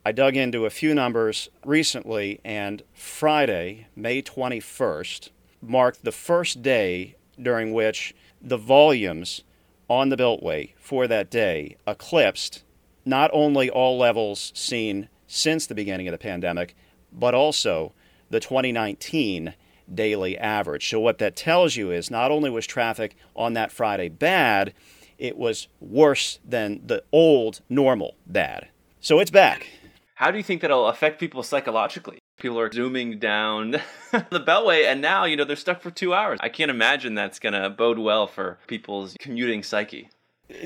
I 0.06 0.12
dug 0.12 0.36
into 0.36 0.66
a 0.66 0.70
few 0.70 0.94
numbers 0.94 1.50
recently, 1.66 2.40
and 2.44 2.84
Friday, 2.94 3.88
May 3.96 4.22
21st, 4.22 5.30
marked 5.62 6.04
the 6.04 6.12
first 6.12 6.62
day 6.62 7.16
during 7.42 7.74
which 7.74 8.14
the 8.42 8.58
volumes 8.58 9.44
on 9.90 10.10
the 10.10 10.18
Beltway 10.18 10.74
for 10.78 11.08
that 11.08 11.30
day 11.30 11.78
eclipsed 11.88 12.64
not 13.06 13.30
only 13.34 13.70
all 13.70 13.98
levels 13.98 14.52
seen 14.56 15.10
since 15.28 15.66
the 15.66 15.76
beginning 15.76 16.08
of 16.08 16.12
the 16.12 16.18
pandemic, 16.18 16.76
but 17.12 17.34
also 17.34 17.94
the 18.30 18.40
2019 18.40 19.54
daily 19.96 20.38
average. 20.38 20.90
So, 20.90 21.00
what 21.00 21.18
that 21.20 21.36
tells 21.36 21.76
you 21.76 21.92
is 21.92 22.12
not 22.12 22.32
only 22.32 22.50
was 22.50 22.66
traffic 22.66 23.16
on 23.36 23.54
that 23.54 23.72
Friday 23.72 24.10
bad, 24.10 24.74
it 25.18 25.38
was 25.38 25.68
worse 25.80 26.40
than 26.44 26.82
the 26.86 27.04
old 27.12 27.62
normal 27.70 28.16
bad. 28.26 28.70
So, 29.00 29.20
it's 29.20 29.32
back. 29.32 29.68
How 30.16 30.32
do 30.32 30.38
you 30.38 30.44
think 30.44 30.62
that'll 30.62 30.88
affect 30.88 31.20
people 31.20 31.44
psychologically? 31.44 32.20
People 32.40 32.60
are 32.60 32.72
zooming 32.72 33.20
down 33.20 33.72
the 34.12 34.40
Beltway, 34.40 34.86
and 34.86 35.02
now, 35.02 35.26
you 35.26 35.36
know, 35.36 35.44
they're 35.44 35.56
stuck 35.56 35.82
for 35.82 35.92
two 35.92 36.14
hours. 36.14 36.40
I 36.42 36.50
can't 36.50 36.72
imagine 36.72 37.16
that's 37.16 37.40
going 37.40 37.54
to 37.54 37.70
bode 37.70 38.00
well 38.00 38.28
for 38.28 38.60
people's 38.68 39.16
commuting 39.20 39.64
psyche. 39.64 40.10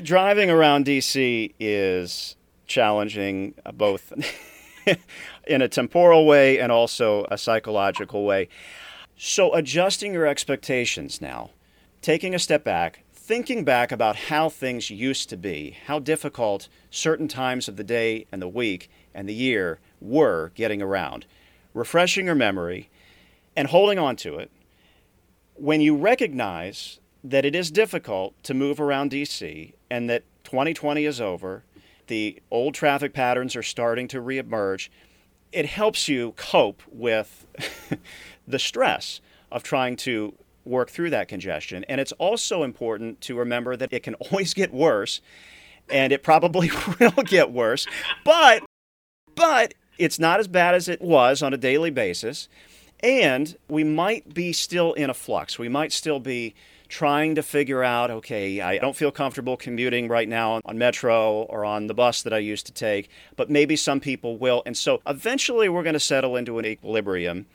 Driving 0.02 0.50
around 0.50 0.86
DC 0.86 1.54
is 1.58 2.36
challenging, 2.66 3.54
uh, 3.64 3.72
both 3.72 4.12
in 5.46 5.62
a 5.62 5.68
temporal 5.68 6.26
way 6.26 6.58
and 6.58 6.70
also 6.70 7.26
a 7.30 7.38
psychological 7.38 8.24
way. 8.24 8.48
So, 9.20 9.52
adjusting 9.52 10.12
your 10.12 10.26
expectations 10.26 11.20
now, 11.20 11.50
taking 12.00 12.36
a 12.36 12.38
step 12.38 12.62
back, 12.62 13.02
thinking 13.12 13.64
back 13.64 13.90
about 13.90 14.14
how 14.14 14.48
things 14.48 14.90
used 14.90 15.28
to 15.30 15.36
be, 15.36 15.76
how 15.86 15.98
difficult 15.98 16.68
certain 16.88 17.26
times 17.26 17.66
of 17.66 17.74
the 17.74 17.82
day 17.82 18.26
and 18.30 18.40
the 18.40 18.46
week 18.46 18.88
and 19.12 19.28
the 19.28 19.34
year 19.34 19.80
were 20.00 20.52
getting 20.54 20.80
around, 20.80 21.26
refreshing 21.74 22.26
your 22.26 22.36
memory 22.36 22.90
and 23.56 23.66
holding 23.66 23.98
on 23.98 24.14
to 24.14 24.36
it. 24.36 24.52
When 25.56 25.80
you 25.80 25.96
recognize 25.96 27.00
that 27.24 27.44
it 27.44 27.56
is 27.56 27.72
difficult 27.72 28.40
to 28.44 28.54
move 28.54 28.78
around 28.78 29.10
DC 29.10 29.72
and 29.90 30.08
that 30.08 30.22
2020 30.44 31.04
is 31.04 31.20
over, 31.20 31.64
the 32.06 32.40
old 32.52 32.74
traffic 32.74 33.14
patterns 33.14 33.56
are 33.56 33.64
starting 33.64 34.06
to 34.06 34.22
reemerge, 34.22 34.90
it 35.50 35.66
helps 35.66 36.08
you 36.08 36.34
cope 36.36 36.82
with 36.88 37.46
the 38.48 38.58
stress 38.58 39.20
of 39.50 39.62
trying 39.62 39.96
to 39.96 40.34
work 40.64 40.90
through 40.90 41.10
that 41.10 41.28
congestion. 41.28 41.84
And 41.88 42.00
it's 42.00 42.12
also 42.12 42.62
important 42.62 43.20
to 43.22 43.36
remember 43.36 43.76
that 43.76 43.92
it 43.92 44.02
can 44.02 44.14
always 44.30 44.54
get 44.54 44.72
worse, 44.72 45.20
and 45.90 46.12
it 46.12 46.22
probably 46.22 46.70
will 47.00 47.24
get 47.24 47.50
worse. 47.50 47.86
But, 48.24 48.62
but 49.34 49.74
it's 49.98 50.18
not 50.18 50.40
as 50.40 50.48
bad 50.48 50.74
as 50.74 50.88
it 50.88 51.00
was 51.00 51.42
on 51.42 51.52
a 51.52 51.56
daily 51.56 51.90
basis. 51.90 52.48
And 53.00 53.56
we 53.68 53.84
might 53.84 54.34
be 54.34 54.52
still 54.52 54.92
in 54.92 55.08
a 55.08 55.14
flux. 55.14 55.58
We 55.58 55.68
might 55.68 55.92
still 55.92 56.18
be 56.18 56.54
trying 56.88 57.34
to 57.34 57.42
figure 57.42 57.84
out 57.84 58.10
okay, 58.10 58.60
I 58.60 58.78
don't 58.78 58.96
feel 58.96 59.10
comfortable 59.10 59.56
commuting 59.56 60.08
right 60.08 60.28
now 60.28 60.60
on 60.64 60.78
metro 60.78 61.42
or 61.42 61.64
on 61.64 61.86
the 61.86 61.94
bus 61.94 62.22
that 62.22 62.32
I 62.32 62.38
used 62.38 62.66
to 62.66 62.72
take, 62.72 63.10
but 63.36 63.50
maybe 63.50 63.76
some 63.76 64.00
people 64.00 64.36
will. 64.36 64.62
And 64.66 64.76
so 64.76 65.00
eventually 65.06 65.68
we're 65.68 65.82
going 65.82 65.94
to 65.94 66.00
settle 66.00 66.34
into 66.34 66.58
an 66.58 66.66
equilibrium. 66.66 67.46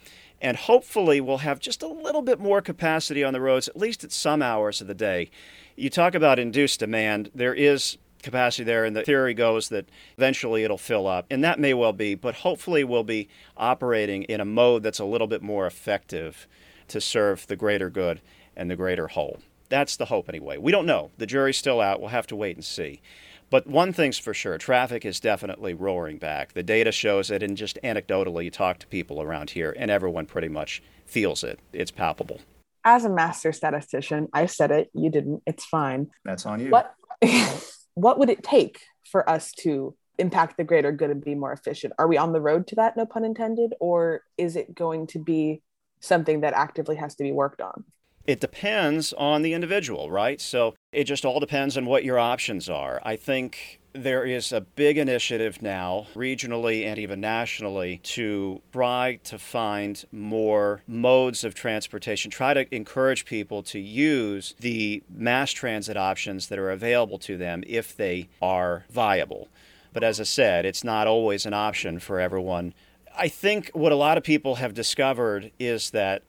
And 0.44 0.58
hopefully, 0.58 1.22
we'll 1.22 1.38
have 1.38 1.60
just 1.60 1.82
a 1.82 1.88
little 1.88 2.22
bit 2.22 2.38
more 2.38 2.62
capacity 2.62 3.24
on 3.24 3.32
the 3.32 3.40
roads, 3.40 3.70
at 3.70 3.78
least 3.78 4.04
at 4.04 4.12
some 4.12 4.42
hours 4.42 4.82
of 4.82 4.88
the 4.88 4.94
day. 4.94 5.32
You 5.78 5.90
talk 5.90 6.14
about 6.14 6.38
induced 6.38 6.82
demand. 6.82 7.32
There 7.34 7.54
is 7.54 7.98
capacity 8.22 8.66
there, 8.66 8.84
and 8.84 8.94
the 8.94 9.04
theory 9.04 9.34
goes 9.34 9.70
that 9.70 9.88
eventually 10.18 10.66
it'll 10.66 10.78
fill 10.78 11.08
up. 11.08 11.26
And 11.32 11.44
that 11.46 11.60
may 11.60 11.74
well 11.74 11.94
be, 11.94 12.14
but 12.14 12.36
hopefully, 12.36 12.84
we'll 12.84 13.06
be 13.06 13.30
operating 13.56 14.24
in 14.24 14.42
a 14.42 14.46
mode 14.46 14.84
that's 14.84 15.00
a 15.00 15.06
little 15.06 15.28
bit 15.28 15.42
more 15.42 15.66
effective 15.66 16.46
to 16.90 17.00
serve 17.00 17.48
the 17.48 17.56
greater 17.56 17.90
good 17.90 18.20
and 18.54 18.70
the 18.70 18.76
greater 18.76 19.08
whole. 19.08 19.40
That's 19.70 19.96
the 19.96 20.06
hope, 20.06 20.28
anyway. 20.28 20.58
We 20.58 20.74
don't 20.74 20.86
know. 20.86 21.12
The 21.18 21.26
jury's 21.26 21.58
still 21.58 21.80
out. 21.80 22.02
We'll 22.02 22.10
have 22.10 22.28
to 22.28 22.36
wait 22.36 22.58
and 22.58 22.66
see. 22.66 23.02
But 23.54 23.68
one 23.68 23.94
thing's 23.94 24.18
for 24.18 24.34
sure 24.34 24.58
traffic 24.58 25.06
is 25.06 25.20
definitely 25.20 25.76
roaring 25.76 26.18
back. 26.18 26.54
The 26.54 26.64
data 26.64 26.92
shows 26.92 27.30
it, 27.30 27.44
and 27.44 27.56
just 27.56 27.78
anecdotally, 27.84 28.46
you 28.46 28.50
talk 28.50 28.80
to 28.80 28.88
people 28.88 29.22
around 29.22 29.52
here, 29.52 29.76
and 29.78 29.92
everyone 29.92 30.26
pretty 30.26 30.48
much 30.48 30.82
feels 31.06 31.44
it. 31.44 31.60
It's 31.72 31.92
palpable. 31.92 32.42
As 32.84 33.06
a 33.06 33.10
master 33.10 33.54
statistician, 33.54 34.28
I 34.34 34.48
said 34.48 34.72
it, 34.72 34.90
you 34.96 35.12
didn't. 35.12 35.44
It's 35.46 35.66
fine. 35.66 36.10
That's 36.26 36.48
on 36.48 36.62
you. 36.62 36.72
What, 36.72 36.96
what 37.94 38.18
would 38.18 38.32
it 38.32 38.42
take 38.42 38.80
for 39.12 39.30
us 39.30 39.52
to 39.60 39.96
impact 40.18 40.58
the 40.58 40.64
greater 40.64 40.92
good 40.92 41.12
and 41.12 41.24
be 41.24 41.36
more 41.36 41.54
efficient? 41.54 41.94
Are 42.00 42.08
we 42.08 42.18
on 42.18 42.34
the 42.34 42.42
road 42.42 42.66
to 42.70 42.76
that, 42.78 42.98
no 42.98 43.06
pun 43.06 43.24
intended, 43.24 43.76
or 43.80 44.24
is 44.36 44.56
it 44.56 44.74
going 44.74 45.06
to 45.06 45.20
be 45.20 45.62
something 46.00 46.42
that 46.42 46.56
actively 46.56 46.96
has 46.96 47.14
to 47.18 47.24
be 47.24 47.32
worked 47.32 47.62
on? 47.62 47.84
It 48.26 48.40
depends 48.40 49.12
on 49.14 49.42
the 49.42 49.54
individual, 49.54 50.10
right? 50.10 50.40
So 50.40 50.76
it 50.92 51.04
just 51.06 51.26
all 51.26 51.40
depends 51.40 51.78
on 51.78 51.86
what 51.86 52.06
your 52.06 52.18
options 52.18 52.70
are. 52.70 53.02
I 53.04 53.18
think 53.18 53.80
there 53.94 54.24
is 54.24 54.52
a 54.52 54.62
big 54.62 54.98
initiative 54.98 55.62
now, 55.62 56.08
regionally 56.16 56.86
and 56.86 56.98
even 56.98 57.20
nationally, 57.20 58.00
to 58.04 58.62
try 58.72 59.20
to 59.26 59.38
find 59.38 60.04
more 60.12 60.82
modes 60.88 61.44
of 61.44 61.54
transportation, 61.54 62.32
try 62.32 62.54
to 62.54 62.74
encourage 62.74 63.26
people 63.26 63.62
to 63.64 63.80
use 63.80 64.56
the 64.60 65.04
mass 65.10 65.52
transit 65.52 65.98
options 65.98 66.48
that 66.48 66.58
are 66.58 66.72
available 66.72 67.20
to 67.20 67.38
them 67.38 67.64
if 67.68 67.96
they 67.96 68.30
are 68.42 68.86
viable. 68.90 69.48
But 69.92 70.04
as 70.04 70.20
I 70.20 70.24
said, 70.24 70.66
it's 70.66 70.84
not 70.84 71.06
always 71.06 71.46
an 71.46 71.54
option 71.54 72.00
for 72.00 72.20
everyone. 72.20 72.74
I 73.16 73.28
think 73.28 73.70
what 73.74 73.92
a 73.92 73.96
lot 73.96 74.18
of 74.18 74.24
people 74.24 74.56
have 74.56 74.74
discovered 74.74 75.52
is 75.60 75.92
that 75.92 76.24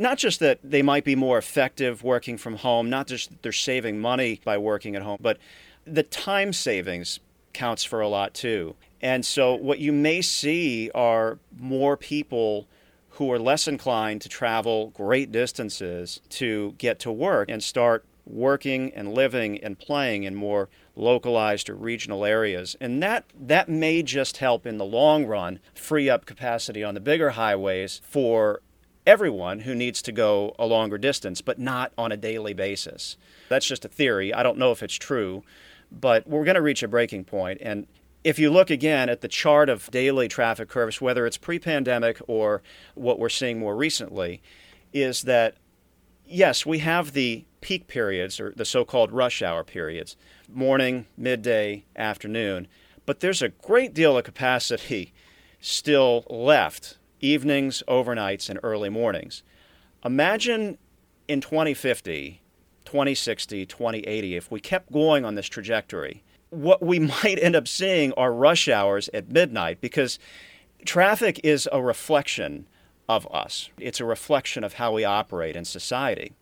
not 0.00 0.16
just 0.16 0.40
that 0.40 0.58
they 0.64 0.80
might 0.80 1.04
be 1.04 1.14
more 1.14 1.36
effective 1.36 2.02
working 2.02 2.38
from 2.38 2.56
home, 2.56 2.88
not 2.88 3.06
just 3.06 3.28
that 3.28 3.42
they're 3.42 3.52
saving 3.52 4.00
money 4.00 4.40
by 4.44 4.56
working 4.56 4.96
at 4.96 5.02
home, 5.02 5.18
but 5.20 5.36
the 5.84 6.02
time 6.02 6.54
savings 6.54 7.20
counts 7.52 7.84
for 7.84 8.00
a 8.00 8.08
lot 8.08 8.32
too. 8.32 8.74
And 9.02 9.26
so 9.26 9.54
what 9.54 9.78
you 9.78 9.92
may 9.92 10.22
see 10.22 10.90
are 10.94 11.38
more 11.58 11.98
people 11.98 12.66
who 13.10 13.30
are 13.30 13.38
less 13.38 13.68
inclined 13.68 14.22
to 14.22 14.30
travel 14.30 14.88
great 14.88 15.30
distances 15.30 16.22
to 16.30 16.74
get 16.78 16.98
to 17.00 17.12
work 17.12 17.50
and 17.50 17.62
start 17.62 18.06
working 18.24 18.94
and 18.94 19.12
living 19.12 19.62
and 19.62 19.78
playing 19.78 20.22
in 20.22 20.34
more 20.34 20.70
localized 20.96 21.68
or 21.68 21.74
regional 21.74 22.24
areas. 22.24 22.74
And 22.80 23.02
that 23.02 23.24
that 23.38 23.68
may 23.68 24.02
just 24.02 24.38
help 24.38 24.66
in 24.66 24.78
the 24.78 24.84
long 24.84 25.26
run 25.26 25.58
free 25.74 26.08
up 26.08 26.24
capacity 26.24 26.82
on 26.82 26.94
the 26.94 27.00
bigger 27.00 27.30
highways 27.30 28.00
for 28.02 28.62
everyone 29.06 29.60
who 29.60 29.74
needs 29.74 30.02
to 30.02 30.12
go 30.12 30.54
a 30.58 30.66
longer 30.66 30.98
distance, 30.98 31.40
but 31.40 31.58
not 31.58 31.92
on 31.96 32.12
a 32.12 32.16
daily 32.16 32.54
basis. 32.54 33.16
That's 33.48 33.66
just 33.66 33.84
a 33.84 33.88
theory. 33.88 34.32
I 34.32 34.42
don't 34.42 34.58
know 34.58 34.72
if 34.72 34.82
it's 34.82 34.96
true, 34.96 35.42
but 35.90 36.26
we're 36.28 36.44
going 36.44 36.56
to 36.56 36.62
reach 36.62 36.82
a 36.82 36.88
breaking 36.88 37.24
point. 37.24 37.58
And 37.62 37.86
if 38.22 38.38
you 38.38 38.50
look 38.50 38.70
again 38.70 39.08
at 39.08 39.20
the 39.20 39.28
chart 39.28 39.68
of 39.68 39.90
daily 39.90 40.28
traffic 40.28 40.68
curves, 40.68 41.00
whether 41.00 41.26
it's 41.26 41.36
pre 41.36 41.58
pandemic 41.58 42.20
or 42.26 42.62
what 42.94 43.18
we're 43.18 43.28
seeing 43.28 43.58
more 43.58 43.76
recently, 43.76 44.42
is 44.92 45.22
that 45.22 45.56
yes, 46.26 46.64
we 46.66 46.78
have 46.80 47.12
the 47.12 47.44
peak 47.60 47.88
periods 47.88 48.38
or 48.40 48.52
the 48.56 48.64
so 48.64 48.84
called 48.84 49.12
rush 49.12 49.42
hour 49.42 49.64
periods 49.64 50.16
morning, 50.48 51.06
midday, 51.16 51.84
afternoon 51.96 52.66
but 53.10 53.18
there's 53.18 53.42
a 53.42 53.48
great 53.48 53.92
deal 53.92 54.16
of 54.16 54.22
capacity 54.22 55.12
still 55.60 56.24
left 56.30 56.96
evenings, 57.20 57.82
overnights, 57.88 58.48
and 58.50 58.58
early 58.62 58.88
mornings. 58.88 59.42
Imagine 60.04 60.78
in 61.28 61.40
2050, 61.40 62.40
2060, 62.84 63.66
2080, 63.66 64.36
if 64.36 64.50
we 64.50 64.60
kept 64.60 64.90
going 64.92 65.24
on 65.24 65.34
this 65.34 65.46
trajectory, 65.46 66.22
what 66.50 66.82
we 66.82 66.98
might 67.22 67.38
end 67.40 67.56
up 67.56 67.68
seeing 67.68 68.12
are 68.14 68.32
rush 68.32 68.68
hours 68.68 69.08
at 69.14 69.30
midnight 69.30 69.80
because 69.80 70.18
traffic 70.84 71.40
is 71.44 71.68
a 71.72 71.82
reflection 71.82 72.66
of 73.08 73.26
us. 73.32 73.70
It's 73.78 74.00
a 74.00 74.04
reflection 74.04 74.64
of 74.64 74.74
how 74.74 74.92
we 74.92 75.04
operate 75.04 75.56
in 75.56 75.64
society. 75.64 76.32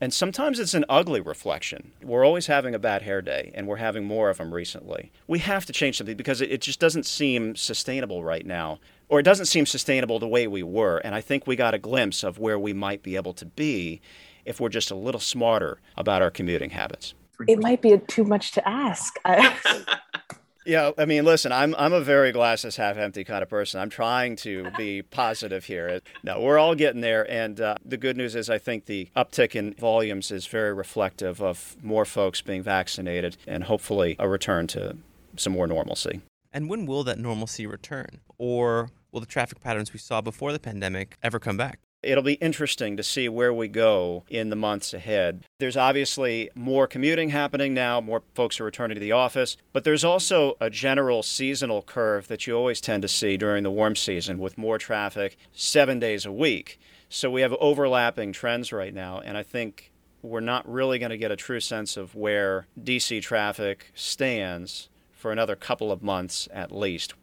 And 0.00 0.14
sometimes 0.14 0.58
it's 0.58 0.72
an 0.72 0.86
ugly 0.88 1.20
reflection. 1.20 1.92
We're 2.02 2.24
always 2.24 2.46
having 2.46 2.74
a 2.74 2.78
bad 2.78 3.02
hair 3.02 3.20
day, 3.20 3.52
and 3.54 3.66
we're 3.66 3.76
having 3.76 4.04
more 4.04 4.30
of 4.30 4.38
them 4.38 4.54
recently. 4.54 5.12
We 5.26 5.40
have 5.40 5.66
to 5.66 5.74
change 5.74 5.98
something 5.98 6.16
because 6.16 6.40
it 6.40 6.62
just 6.62 6.80
doesn't 6.80 7.04
seem 7.04 7.54
sustainable 7.54 8.24
right 8.24 8.46
now 8.46 8.80
or 9.10 9.18
it 9.18 9.24
doesn't 9.24 9.46
seem 9.46 9.66
sustainable 9.66 10.18
the 10.18 10.28
way 10.28 10.46
we 10.46 10.62
were. 10.62 10.98
And 10.98 11.14
I 11.14 11.20
think 11.20 11.46
we 11.46 11.56
got 11.56 11.74
a 11.74 11.78
glimpse 11.78 12.22
of 12.22 12.38
where 12.38 12.58
we 12.58 12.72
might 12.72 13.02
be 13.02 13.16
able 13.16 13.34
to 13.34 13.44
be 13.44 14.00
if 14.44 14.60
we're 14.60 14.70
just 14.70 14.90
a 14.90 14.94
little 14.94 15.20
smarter 15.20 15.80
about 15.96 16.22
our 16.22 16.30
commuting 16.30 16.70
habits. 16.70 17.12
It 17.46 17.60
might 17.60 17.82
be 17.82 17.98
too 18.06 18.24
much 18.24 18.52
to 18.52 18.68
ask. 18.68 19.14
yeah, 20.66 20.92
I 20.96 21.06
mean, 21.06 21.24
listen, 21.24 21.52
I'm 21.52 21.74
I'm 21.76 21.92
a 21.92 22.00
very 22.00 22.32
glasses 22.32 22.76
half 22.76 22.98
empty 22.98 23.24
kind 23.24 23.42
of 23.42 23.48
person. 23.48 23.80
I'm 23.80 23.88
trying 23.88 24.36
to 24.36 24.70
be 24.76 25.02
positive 25.02 25.64
here. 25.64 26.00
No, 26.22 26.40
we're 26.40 26.58
all 26.58 26.74
getting 26.74 27.00
there, 27.00 27.28
and 27.30 27.58
uh, 27.60 27.76
the 27.84 27.96
good 27.96 28.16
news 28.16 28.34
is 28.34 28.50
I 28.50 28.58
think 28.58 28.84
the 28.84 29.08
uptick 29.16 29.56
in 29.56 29.72
volumes 29.74 30.30
is 30.30 30.46
very 30.46 30.74
reflective 30.74 31.40
of 31.40 31.76
more 31.82 32.04
folks 32.04 32.42
being 32.42 32.62
vaccinated 32.62 33.38
and 33.46 33.64
hopefully 33.64 34.16
a 34.18 34.28
return 34.28 34.66
to 34.68 34.98
some 35.36 35.54
more 35.54 35.66
normalcy. 35.66 36.20
And 36.52 36.68
when 36.68 36.86
will 36.86 37.04
that 37.04 37.18
normalcy 37.18 37.66
return? 37.66 38.20
Or 38.38 38.90
will 39.12 39.20
the 39.20 39.26
traffic 39.26 39.60
patterns 39.60 39.92
we 39.92 39.98
saw 39.98 40.20
before 40.20 40.52
the 40.52 40.58
pandemic 40.58 41.16
ever 41.22 41.38
come 41.38 41.56
back? 41.56 41.78
It'll 42.02 42.24
be 42.24 42.34
interesting 42.34 42.96
to 42.96 43.02
see 43.02 43.28
where 43.28 43.52
we 43.52 43.68
go 43.68 44.24
in 44.30 44.48
the 44.48 44.56
months 44.56 44.94
ahead. 44.94 45.44
There's 45.58 45.76
obviously 45.76 46.48
more 46.54 46.86
commuting 46.86 47.28
happening 47.28 47.74
now, 47.74 48.00
more 48.00 48.22
folks 48.34 48.58
are 48.58 48.64
returning 48.64 48.94
to 48.94 49.00
the 49.00 49.12
office, 49.12 49.58
but 49.74 49.84
there's 49.84 50.02
also 50.02 50.56
a 50.62 50.70
general 50.70 51.22
seasonal 51.22 51.82
curve 51.82 52.26
that 52.28 52.46
you 52.46 52.56
always 52.56 52.80
tend 52.80 53.02
to 53.02 53.08
see 53.08 53.36
during 53.36 53.64
the 53.64 53.70
warm 53.70 53.96
season 53.96 54.38
with 54.38 54.56
more 54.56 54.78
traffic 54.78 55.36
seven 55.52 55.98
days 55.98 56.24
a 56.24 56.32
week. 56.32 56.80
So 57.10 57.30
we 57.30 57.42
have 57.42 57.52
overlapping 57.60 58.32
trends 58.32 58.72
right 58.72 58.94
now, 58.94 59.20
and 59.20 59.36
I 59.36 59.42
think 59.42 59.92
we're 60.22 60.40
not 60.40 60.66
really 60.70 60.98
going 60.98 61.10
to 61.10 61.18
get 61.18 61.30
a 61.30 61.36
true 61.36 61.60
sense 61.60 61.98
of 61.98 62.14
where 62.14 62.66
DC 62.82 63.20
traffic 63.20 63.90
stands 63.94 64.88
for 65.20 65.30
another 65.30 65.54
couple 65.54 65.92
of 65.92 66.02
months 66.02 66.48
at 66.52 66.72
least 66.72 67.14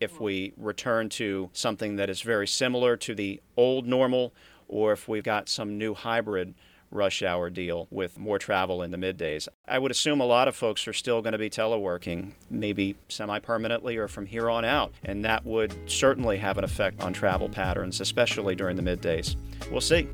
if 0.00 0.20
we 0.20 0.52
return 0.56 1.08
to 1.10 1.50
something 1.52 1.96
that 1.96 2.08
is 2.08 2.22
very 2.22 2.46
similar 2.46 2.96
to 2.96 3.14
the 3.14 3.40
old 3.56 3.86
normal 3.86 4.32
or 4.68 4.92
if 4.92 5.08
we've 5.08 5.24
got 5.24 5.48
some 5.48 5.76
new 5.76 5.92
hybrid 5.92 6.54
rush 6.90 7.22
hour 7.22 7.50
deal 7.50 7.86
with 7.90 8.18
more 8.18 8.38
travel 8.38 8.82
in 8.82 8.90
the 8.90 8.96
middays. 8.96 9.46
I 9.68 9.78
would 9.78 9.90
assume 9.90 10.20
a 10.20 10.26
lot 10.26 10.48
of 10.48 10.56
folks 10.56 10.88
are 10.88 10.92
still 10.92 11.22
going 11.22 11.32
to 11.32 11.38
be 11.38 11.50
teleworking, 11.50 12.32
maybe 12.50 12.96
semi 13.08 13.38
permanently 13.38 13.96
or 13.96 14.08
from 14.08 14.26
here 14.26 14.50
on 14.50 14.64
out, 14.64 14.92
and 15.04 15.24
that 15.24 15.44
would 15.44 15.74
certainly 15.88 16.38
have 16.38 16.58
an 16.58 16.64
effect 16.64 17.00
on 17.00 17.12
travel 17.12 17.48
patterns, 17.48 18.00
especially 18.00 18.54
during 18.54 18.76
the 18.76 18.82
middays. 18.82 19.36
We'll 19.70 19.80
see. 19.80 20.08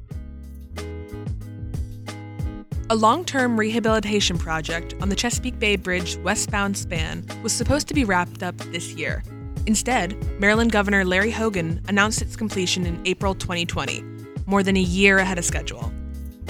A 2.89 2.95
long 2.95 3.25
term 3.25 3.59
rehabilitation 3.59 4.39
project 4.39 4.95
on 5.01 5.09
the 5.09 5.17
Chesapeake 5.17 5.59
Bay 5.59 5.75
Bridge 5.75 6.19
westbound 6.19 6.77
span 6.77 7.27
was 7.43 7.53
supposed 7.53 7.89
to 7.89 7.95
be 7.95 8.05
wrapped 8.05 8.45
up 8.45 8.57
this 8.59 8.93
year. 8.95 9.25
Instead, 9.67 10.17
Maryland 10.41 10.71
Governor 10.71 11.05
Larry 11.05 11.33
Hogan 11.33 11.83
announced 11.89 12.23
its 12.23 12.37
completion 12.37 12.87
in 12.87 13.05
April 13.05 13.35
2020, 13.35 14.05
more 14.47 14.63
than 14.63 14.77
a 14.77 14.81
year 14.81 15.19
ahead 15.19 15.37
of 15.37 15.45
schedule. 15.45 15.93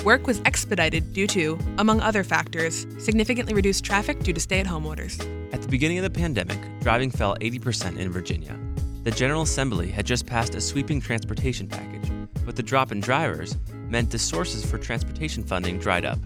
Work 0.05 0.27
was 0.27 0.43
expedited 0.45 1.15
due 1.15 1.27
to, 1.29 1.59
among 1.79 2.03
other 2.03 2.23
factors, 2.23 2.87
significantly 2.99 3.55
reduced 3.55 3.83
traffic 3.83 4.21
due 4.21 4.35
to 4.35 4.41
stay 4.41 4.61
at 4.61 4.67
home 4.67 4.85
orders. 4.85 5.19
At 5.53 5.63
the 5.63 5.69
beginning 5.69 5.97
of 5.97 6.05
the 6.05 6.11
pandemic, 6.11 6.59
driving 6.81 7.11
fell 7.11 7.35
80% 7.37 7.97
in 7.97 8.13
Virginia. 8.13 8.59
The 9.05 9.11
General 9.11 9.41
Assembly 9.41 9.91
had 9.91 10.05
just 10.05 10.27
passed 10.27 10.55
a 10.55 10.61
sweeping 10.61 11.01
transportation 11.01 11.67
package, 11.67 12.11
but 12.45 12.57
the 12.57 12.63
drop 12.63 12.93
in 12.93 13.01
drivers 13.01 13.57
meant 13.89 14.11
the 14.11 14.19
sources 14.19 14.65
for 14.65 14.79
transportation 14.79 15.43
funding 15.43 15.79
dried 15.79 16.05
up, 16.05 16.19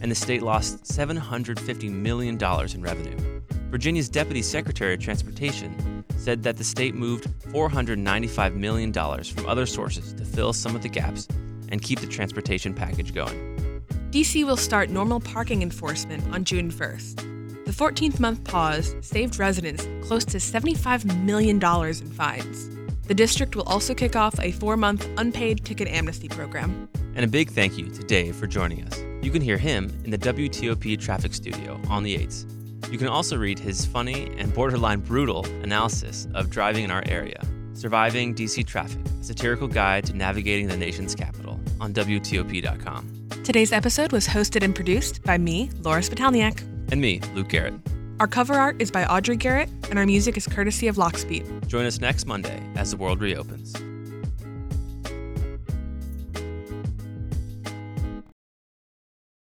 and 0.00 0.10
the 0.10 0.14
state 0.14 0.42
lost 0.42 0.84
$750 0.84 1.90
million 1.90 2.36
in 2.36 2.82
revenue. 2.82 3.40
Virginia's 3.70 4.08
Deputy 4.08 4.42
Secretary 4.42 4.94
of 4.94 5.00
Transportation 5.00 6.04
said 6.16 6.42
that 6.42 6.56
the 6.56 6.64
state 6.64 6.94
moved 6.94 7.28
$495 7.48 8.54
million 8.54 8.92
from 8.92 9.46
other 9.46 9.66
sources 9.66 10.12
to 10.14 10.24
fill 10.24 10.52
some 10.52 10.76
of 10.76 10.82
the 10.82 10.88
gaps 10.88 11.26
and 11.70 11.82
keep 11.82 12.00
the 12.00 12.06
transportation 12.06 12.72
package 12.72 13.12
going. 13.14 13.80
DC 14.10 14.44
will 14.44 14.56
start 14.56 14.90
normal 14.90 15.18
parking 15.20 15.60
enforcement 15.62 16.22
on 16.32 16.44
June 16.44 16.70
1st. 16.70 17.64
The 17.64 17.72
14th 17.72 18.20
month 18.20 18.44
pause 18.44 18.94
saved 19.00 19.38
residents 19.38 19.88
close 20.06 20.24
to 20.26 20.38
$75 20.38 21.22
million 21.24 21.56
in 21.60 22.10
fines. 22.12 22.70
The 23.06 23.14
district 23.14 23.54
will 23.54 23.64
also 23.64 23.94
kick 23.94 24.16
off 24.16 24.38
a 24.40 24.52
four 24.52 24.76
month 24.76 25.08
unpaid 25.18 25.64
ticket 25.64 25.88
amnesty 25.88 26.28
program. 26.28 26.88
And 27.14 27.24
a 27.24 27.28
big 27.28 27.50
thank 27.50 27.76
you 27.76 27.88
to 27.90 28.02
Dave 28.02 28.34
for 28.34 28.46
joining 28.46 28.84
us. 28.86 28.98
You 29.22 29.30
can 29.30 29.42
hear 29.42 29.58
him 29.58 29.92
in 30.04 30.10
the 30.10 30.18
WTOP 30.18 30.98
traffic 31.00 31.34
studio 31.34 31.80
on 31.88 32.02
the 32.02 32.16
8s. 32.16 32.50
You 32.90 32.98
can 32.98 33.08
also 33.08 33.36
read 33.36 33.58
his 33.58 33.84
funny 33.84 34.30
and 34.38 34.52
borderline 34.52 35.00
brutal 35.00 35.44
analysis 35.62 36.28
of 36.34 36.50
driving 36.50 36.84
in 36.84 36.90
our 36.90 37.02
area, 37.06 37.40
Surviving 37.72 38.34
DC 38.34 38.66
Traffic, 38.66 39.00
a 39.20 39.24
satirical 39.24 39.68
guide 39.68 40.04
to 40.06 40.14
navigating 40.14 40.68
the 40.68 40.76
nation's 40.76 41.14
capital 41.14 41.60
on 41.80 41.92
WTOP.com. 41.92 43.28
Today's 43.44 43.72
episode 43.72 44.12
was 44.12 44.26
hosted 44.26 44.62
and 44.62 44.74
produced 44.74 45.22
by 45.22 45.38
me, 45.38 45.70
Laura 45.82 46.00
Spitalniak. 46.00 46.60
And 46.90 47.00
me, 47.00 47.20
Luke 47.34 47.48
Garrett. 47.48 47.74
Our 48.20 48.28
cover 48.28 48.54
art 48.54 48.80
is 48.80 48.92
by 48.92 49.04
Audrey 49.06 49.34
Garrett, 49.36 49.68
and 49.90 49.98
our 49.98 50.06
music 50.06 50.36
is 50.36 50.46
courtesy 50.46 50.86
of 50.86 50.94
Lockspeed. 50.94 51.66
Join 51.66 51.84
us 51.84 52.00
next 52.00 52.26
Monday 52.26 52.62
as 52.76 52.92
the 52.92 52.96
world 52.96 53.20
reopens. 53.20 53.74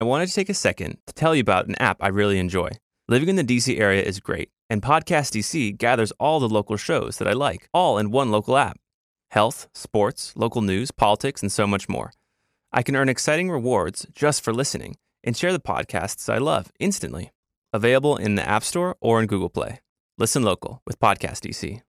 I 0.01 0.05
wanted 0.05 0.29
to 0.29 0.35
take 0.35 0.49
a 0.49 0.55
second 0.55 0.97
to 1.07 1.13
tell 1.13 1.35
you 1.35 1.43
about 1.43 1.67
an 1.69 1.75
app 1.77 1.99
I 2.01 2.09
really 2.09 2.39
enjoy. 2.39 2.71
Living 3.09 3.29
in 3.29 3.37
the 3.37 3.45
DC 3.45 3.79
area 3.79 4.03
is 4.03 4.21
great, 4.21 4.49
and 4.71 4.81
Podcast 4.81 5.39
DC 5.39 5.77
gathers 5.77 6.13
all 6.13 6.41
the 6.41 6.49
local 6.49 6.79
shows 6.79 7.19
that 7.19 7.29
I 7.29 7.33
like, 7.33 7.69
all 7.75 7.99
in 7.99 8.11
one 8.11 8.31
local 8.31 8.57
app 8.57 8.79
health, 9.33 9.69
sports, 9.75 10.33
local 10.35 10.63
news, 10.63 10.91
politics, 10.91 11.43
and 11.43 11.53
so 11.53 11.67
much 11.67 11.91
more. 11.91 12.13
I 12.73 12.83
can 12.83 12.97
earn 12.97 13.11
exciting 13.11 13.51
rewards 13.51 14.07
just 14.15 14.43
for 14.43 14.55
listening 14.55 14.97
and 15.23 15.37
share 15.37 15.53
the 15.53 15.59
podcasts 15.59 16.33
I 16.33 16.39
love 16.39 16.73
instantly. 16.79 17.33
Available 17.77 18.17
in 18.17 18.37
the 18.37 18.49
App 18.49 18.65
Store 18.65 18.97
or 19.03 19.21
in 19.21 19.27
Google 19.27 19.51
Play. 19.51 19.81
Listen 20.17 20.43
local 20.43 20.81
with 20.87 20.99
Podcast 20.99 21.45
DC. 21.47 21.83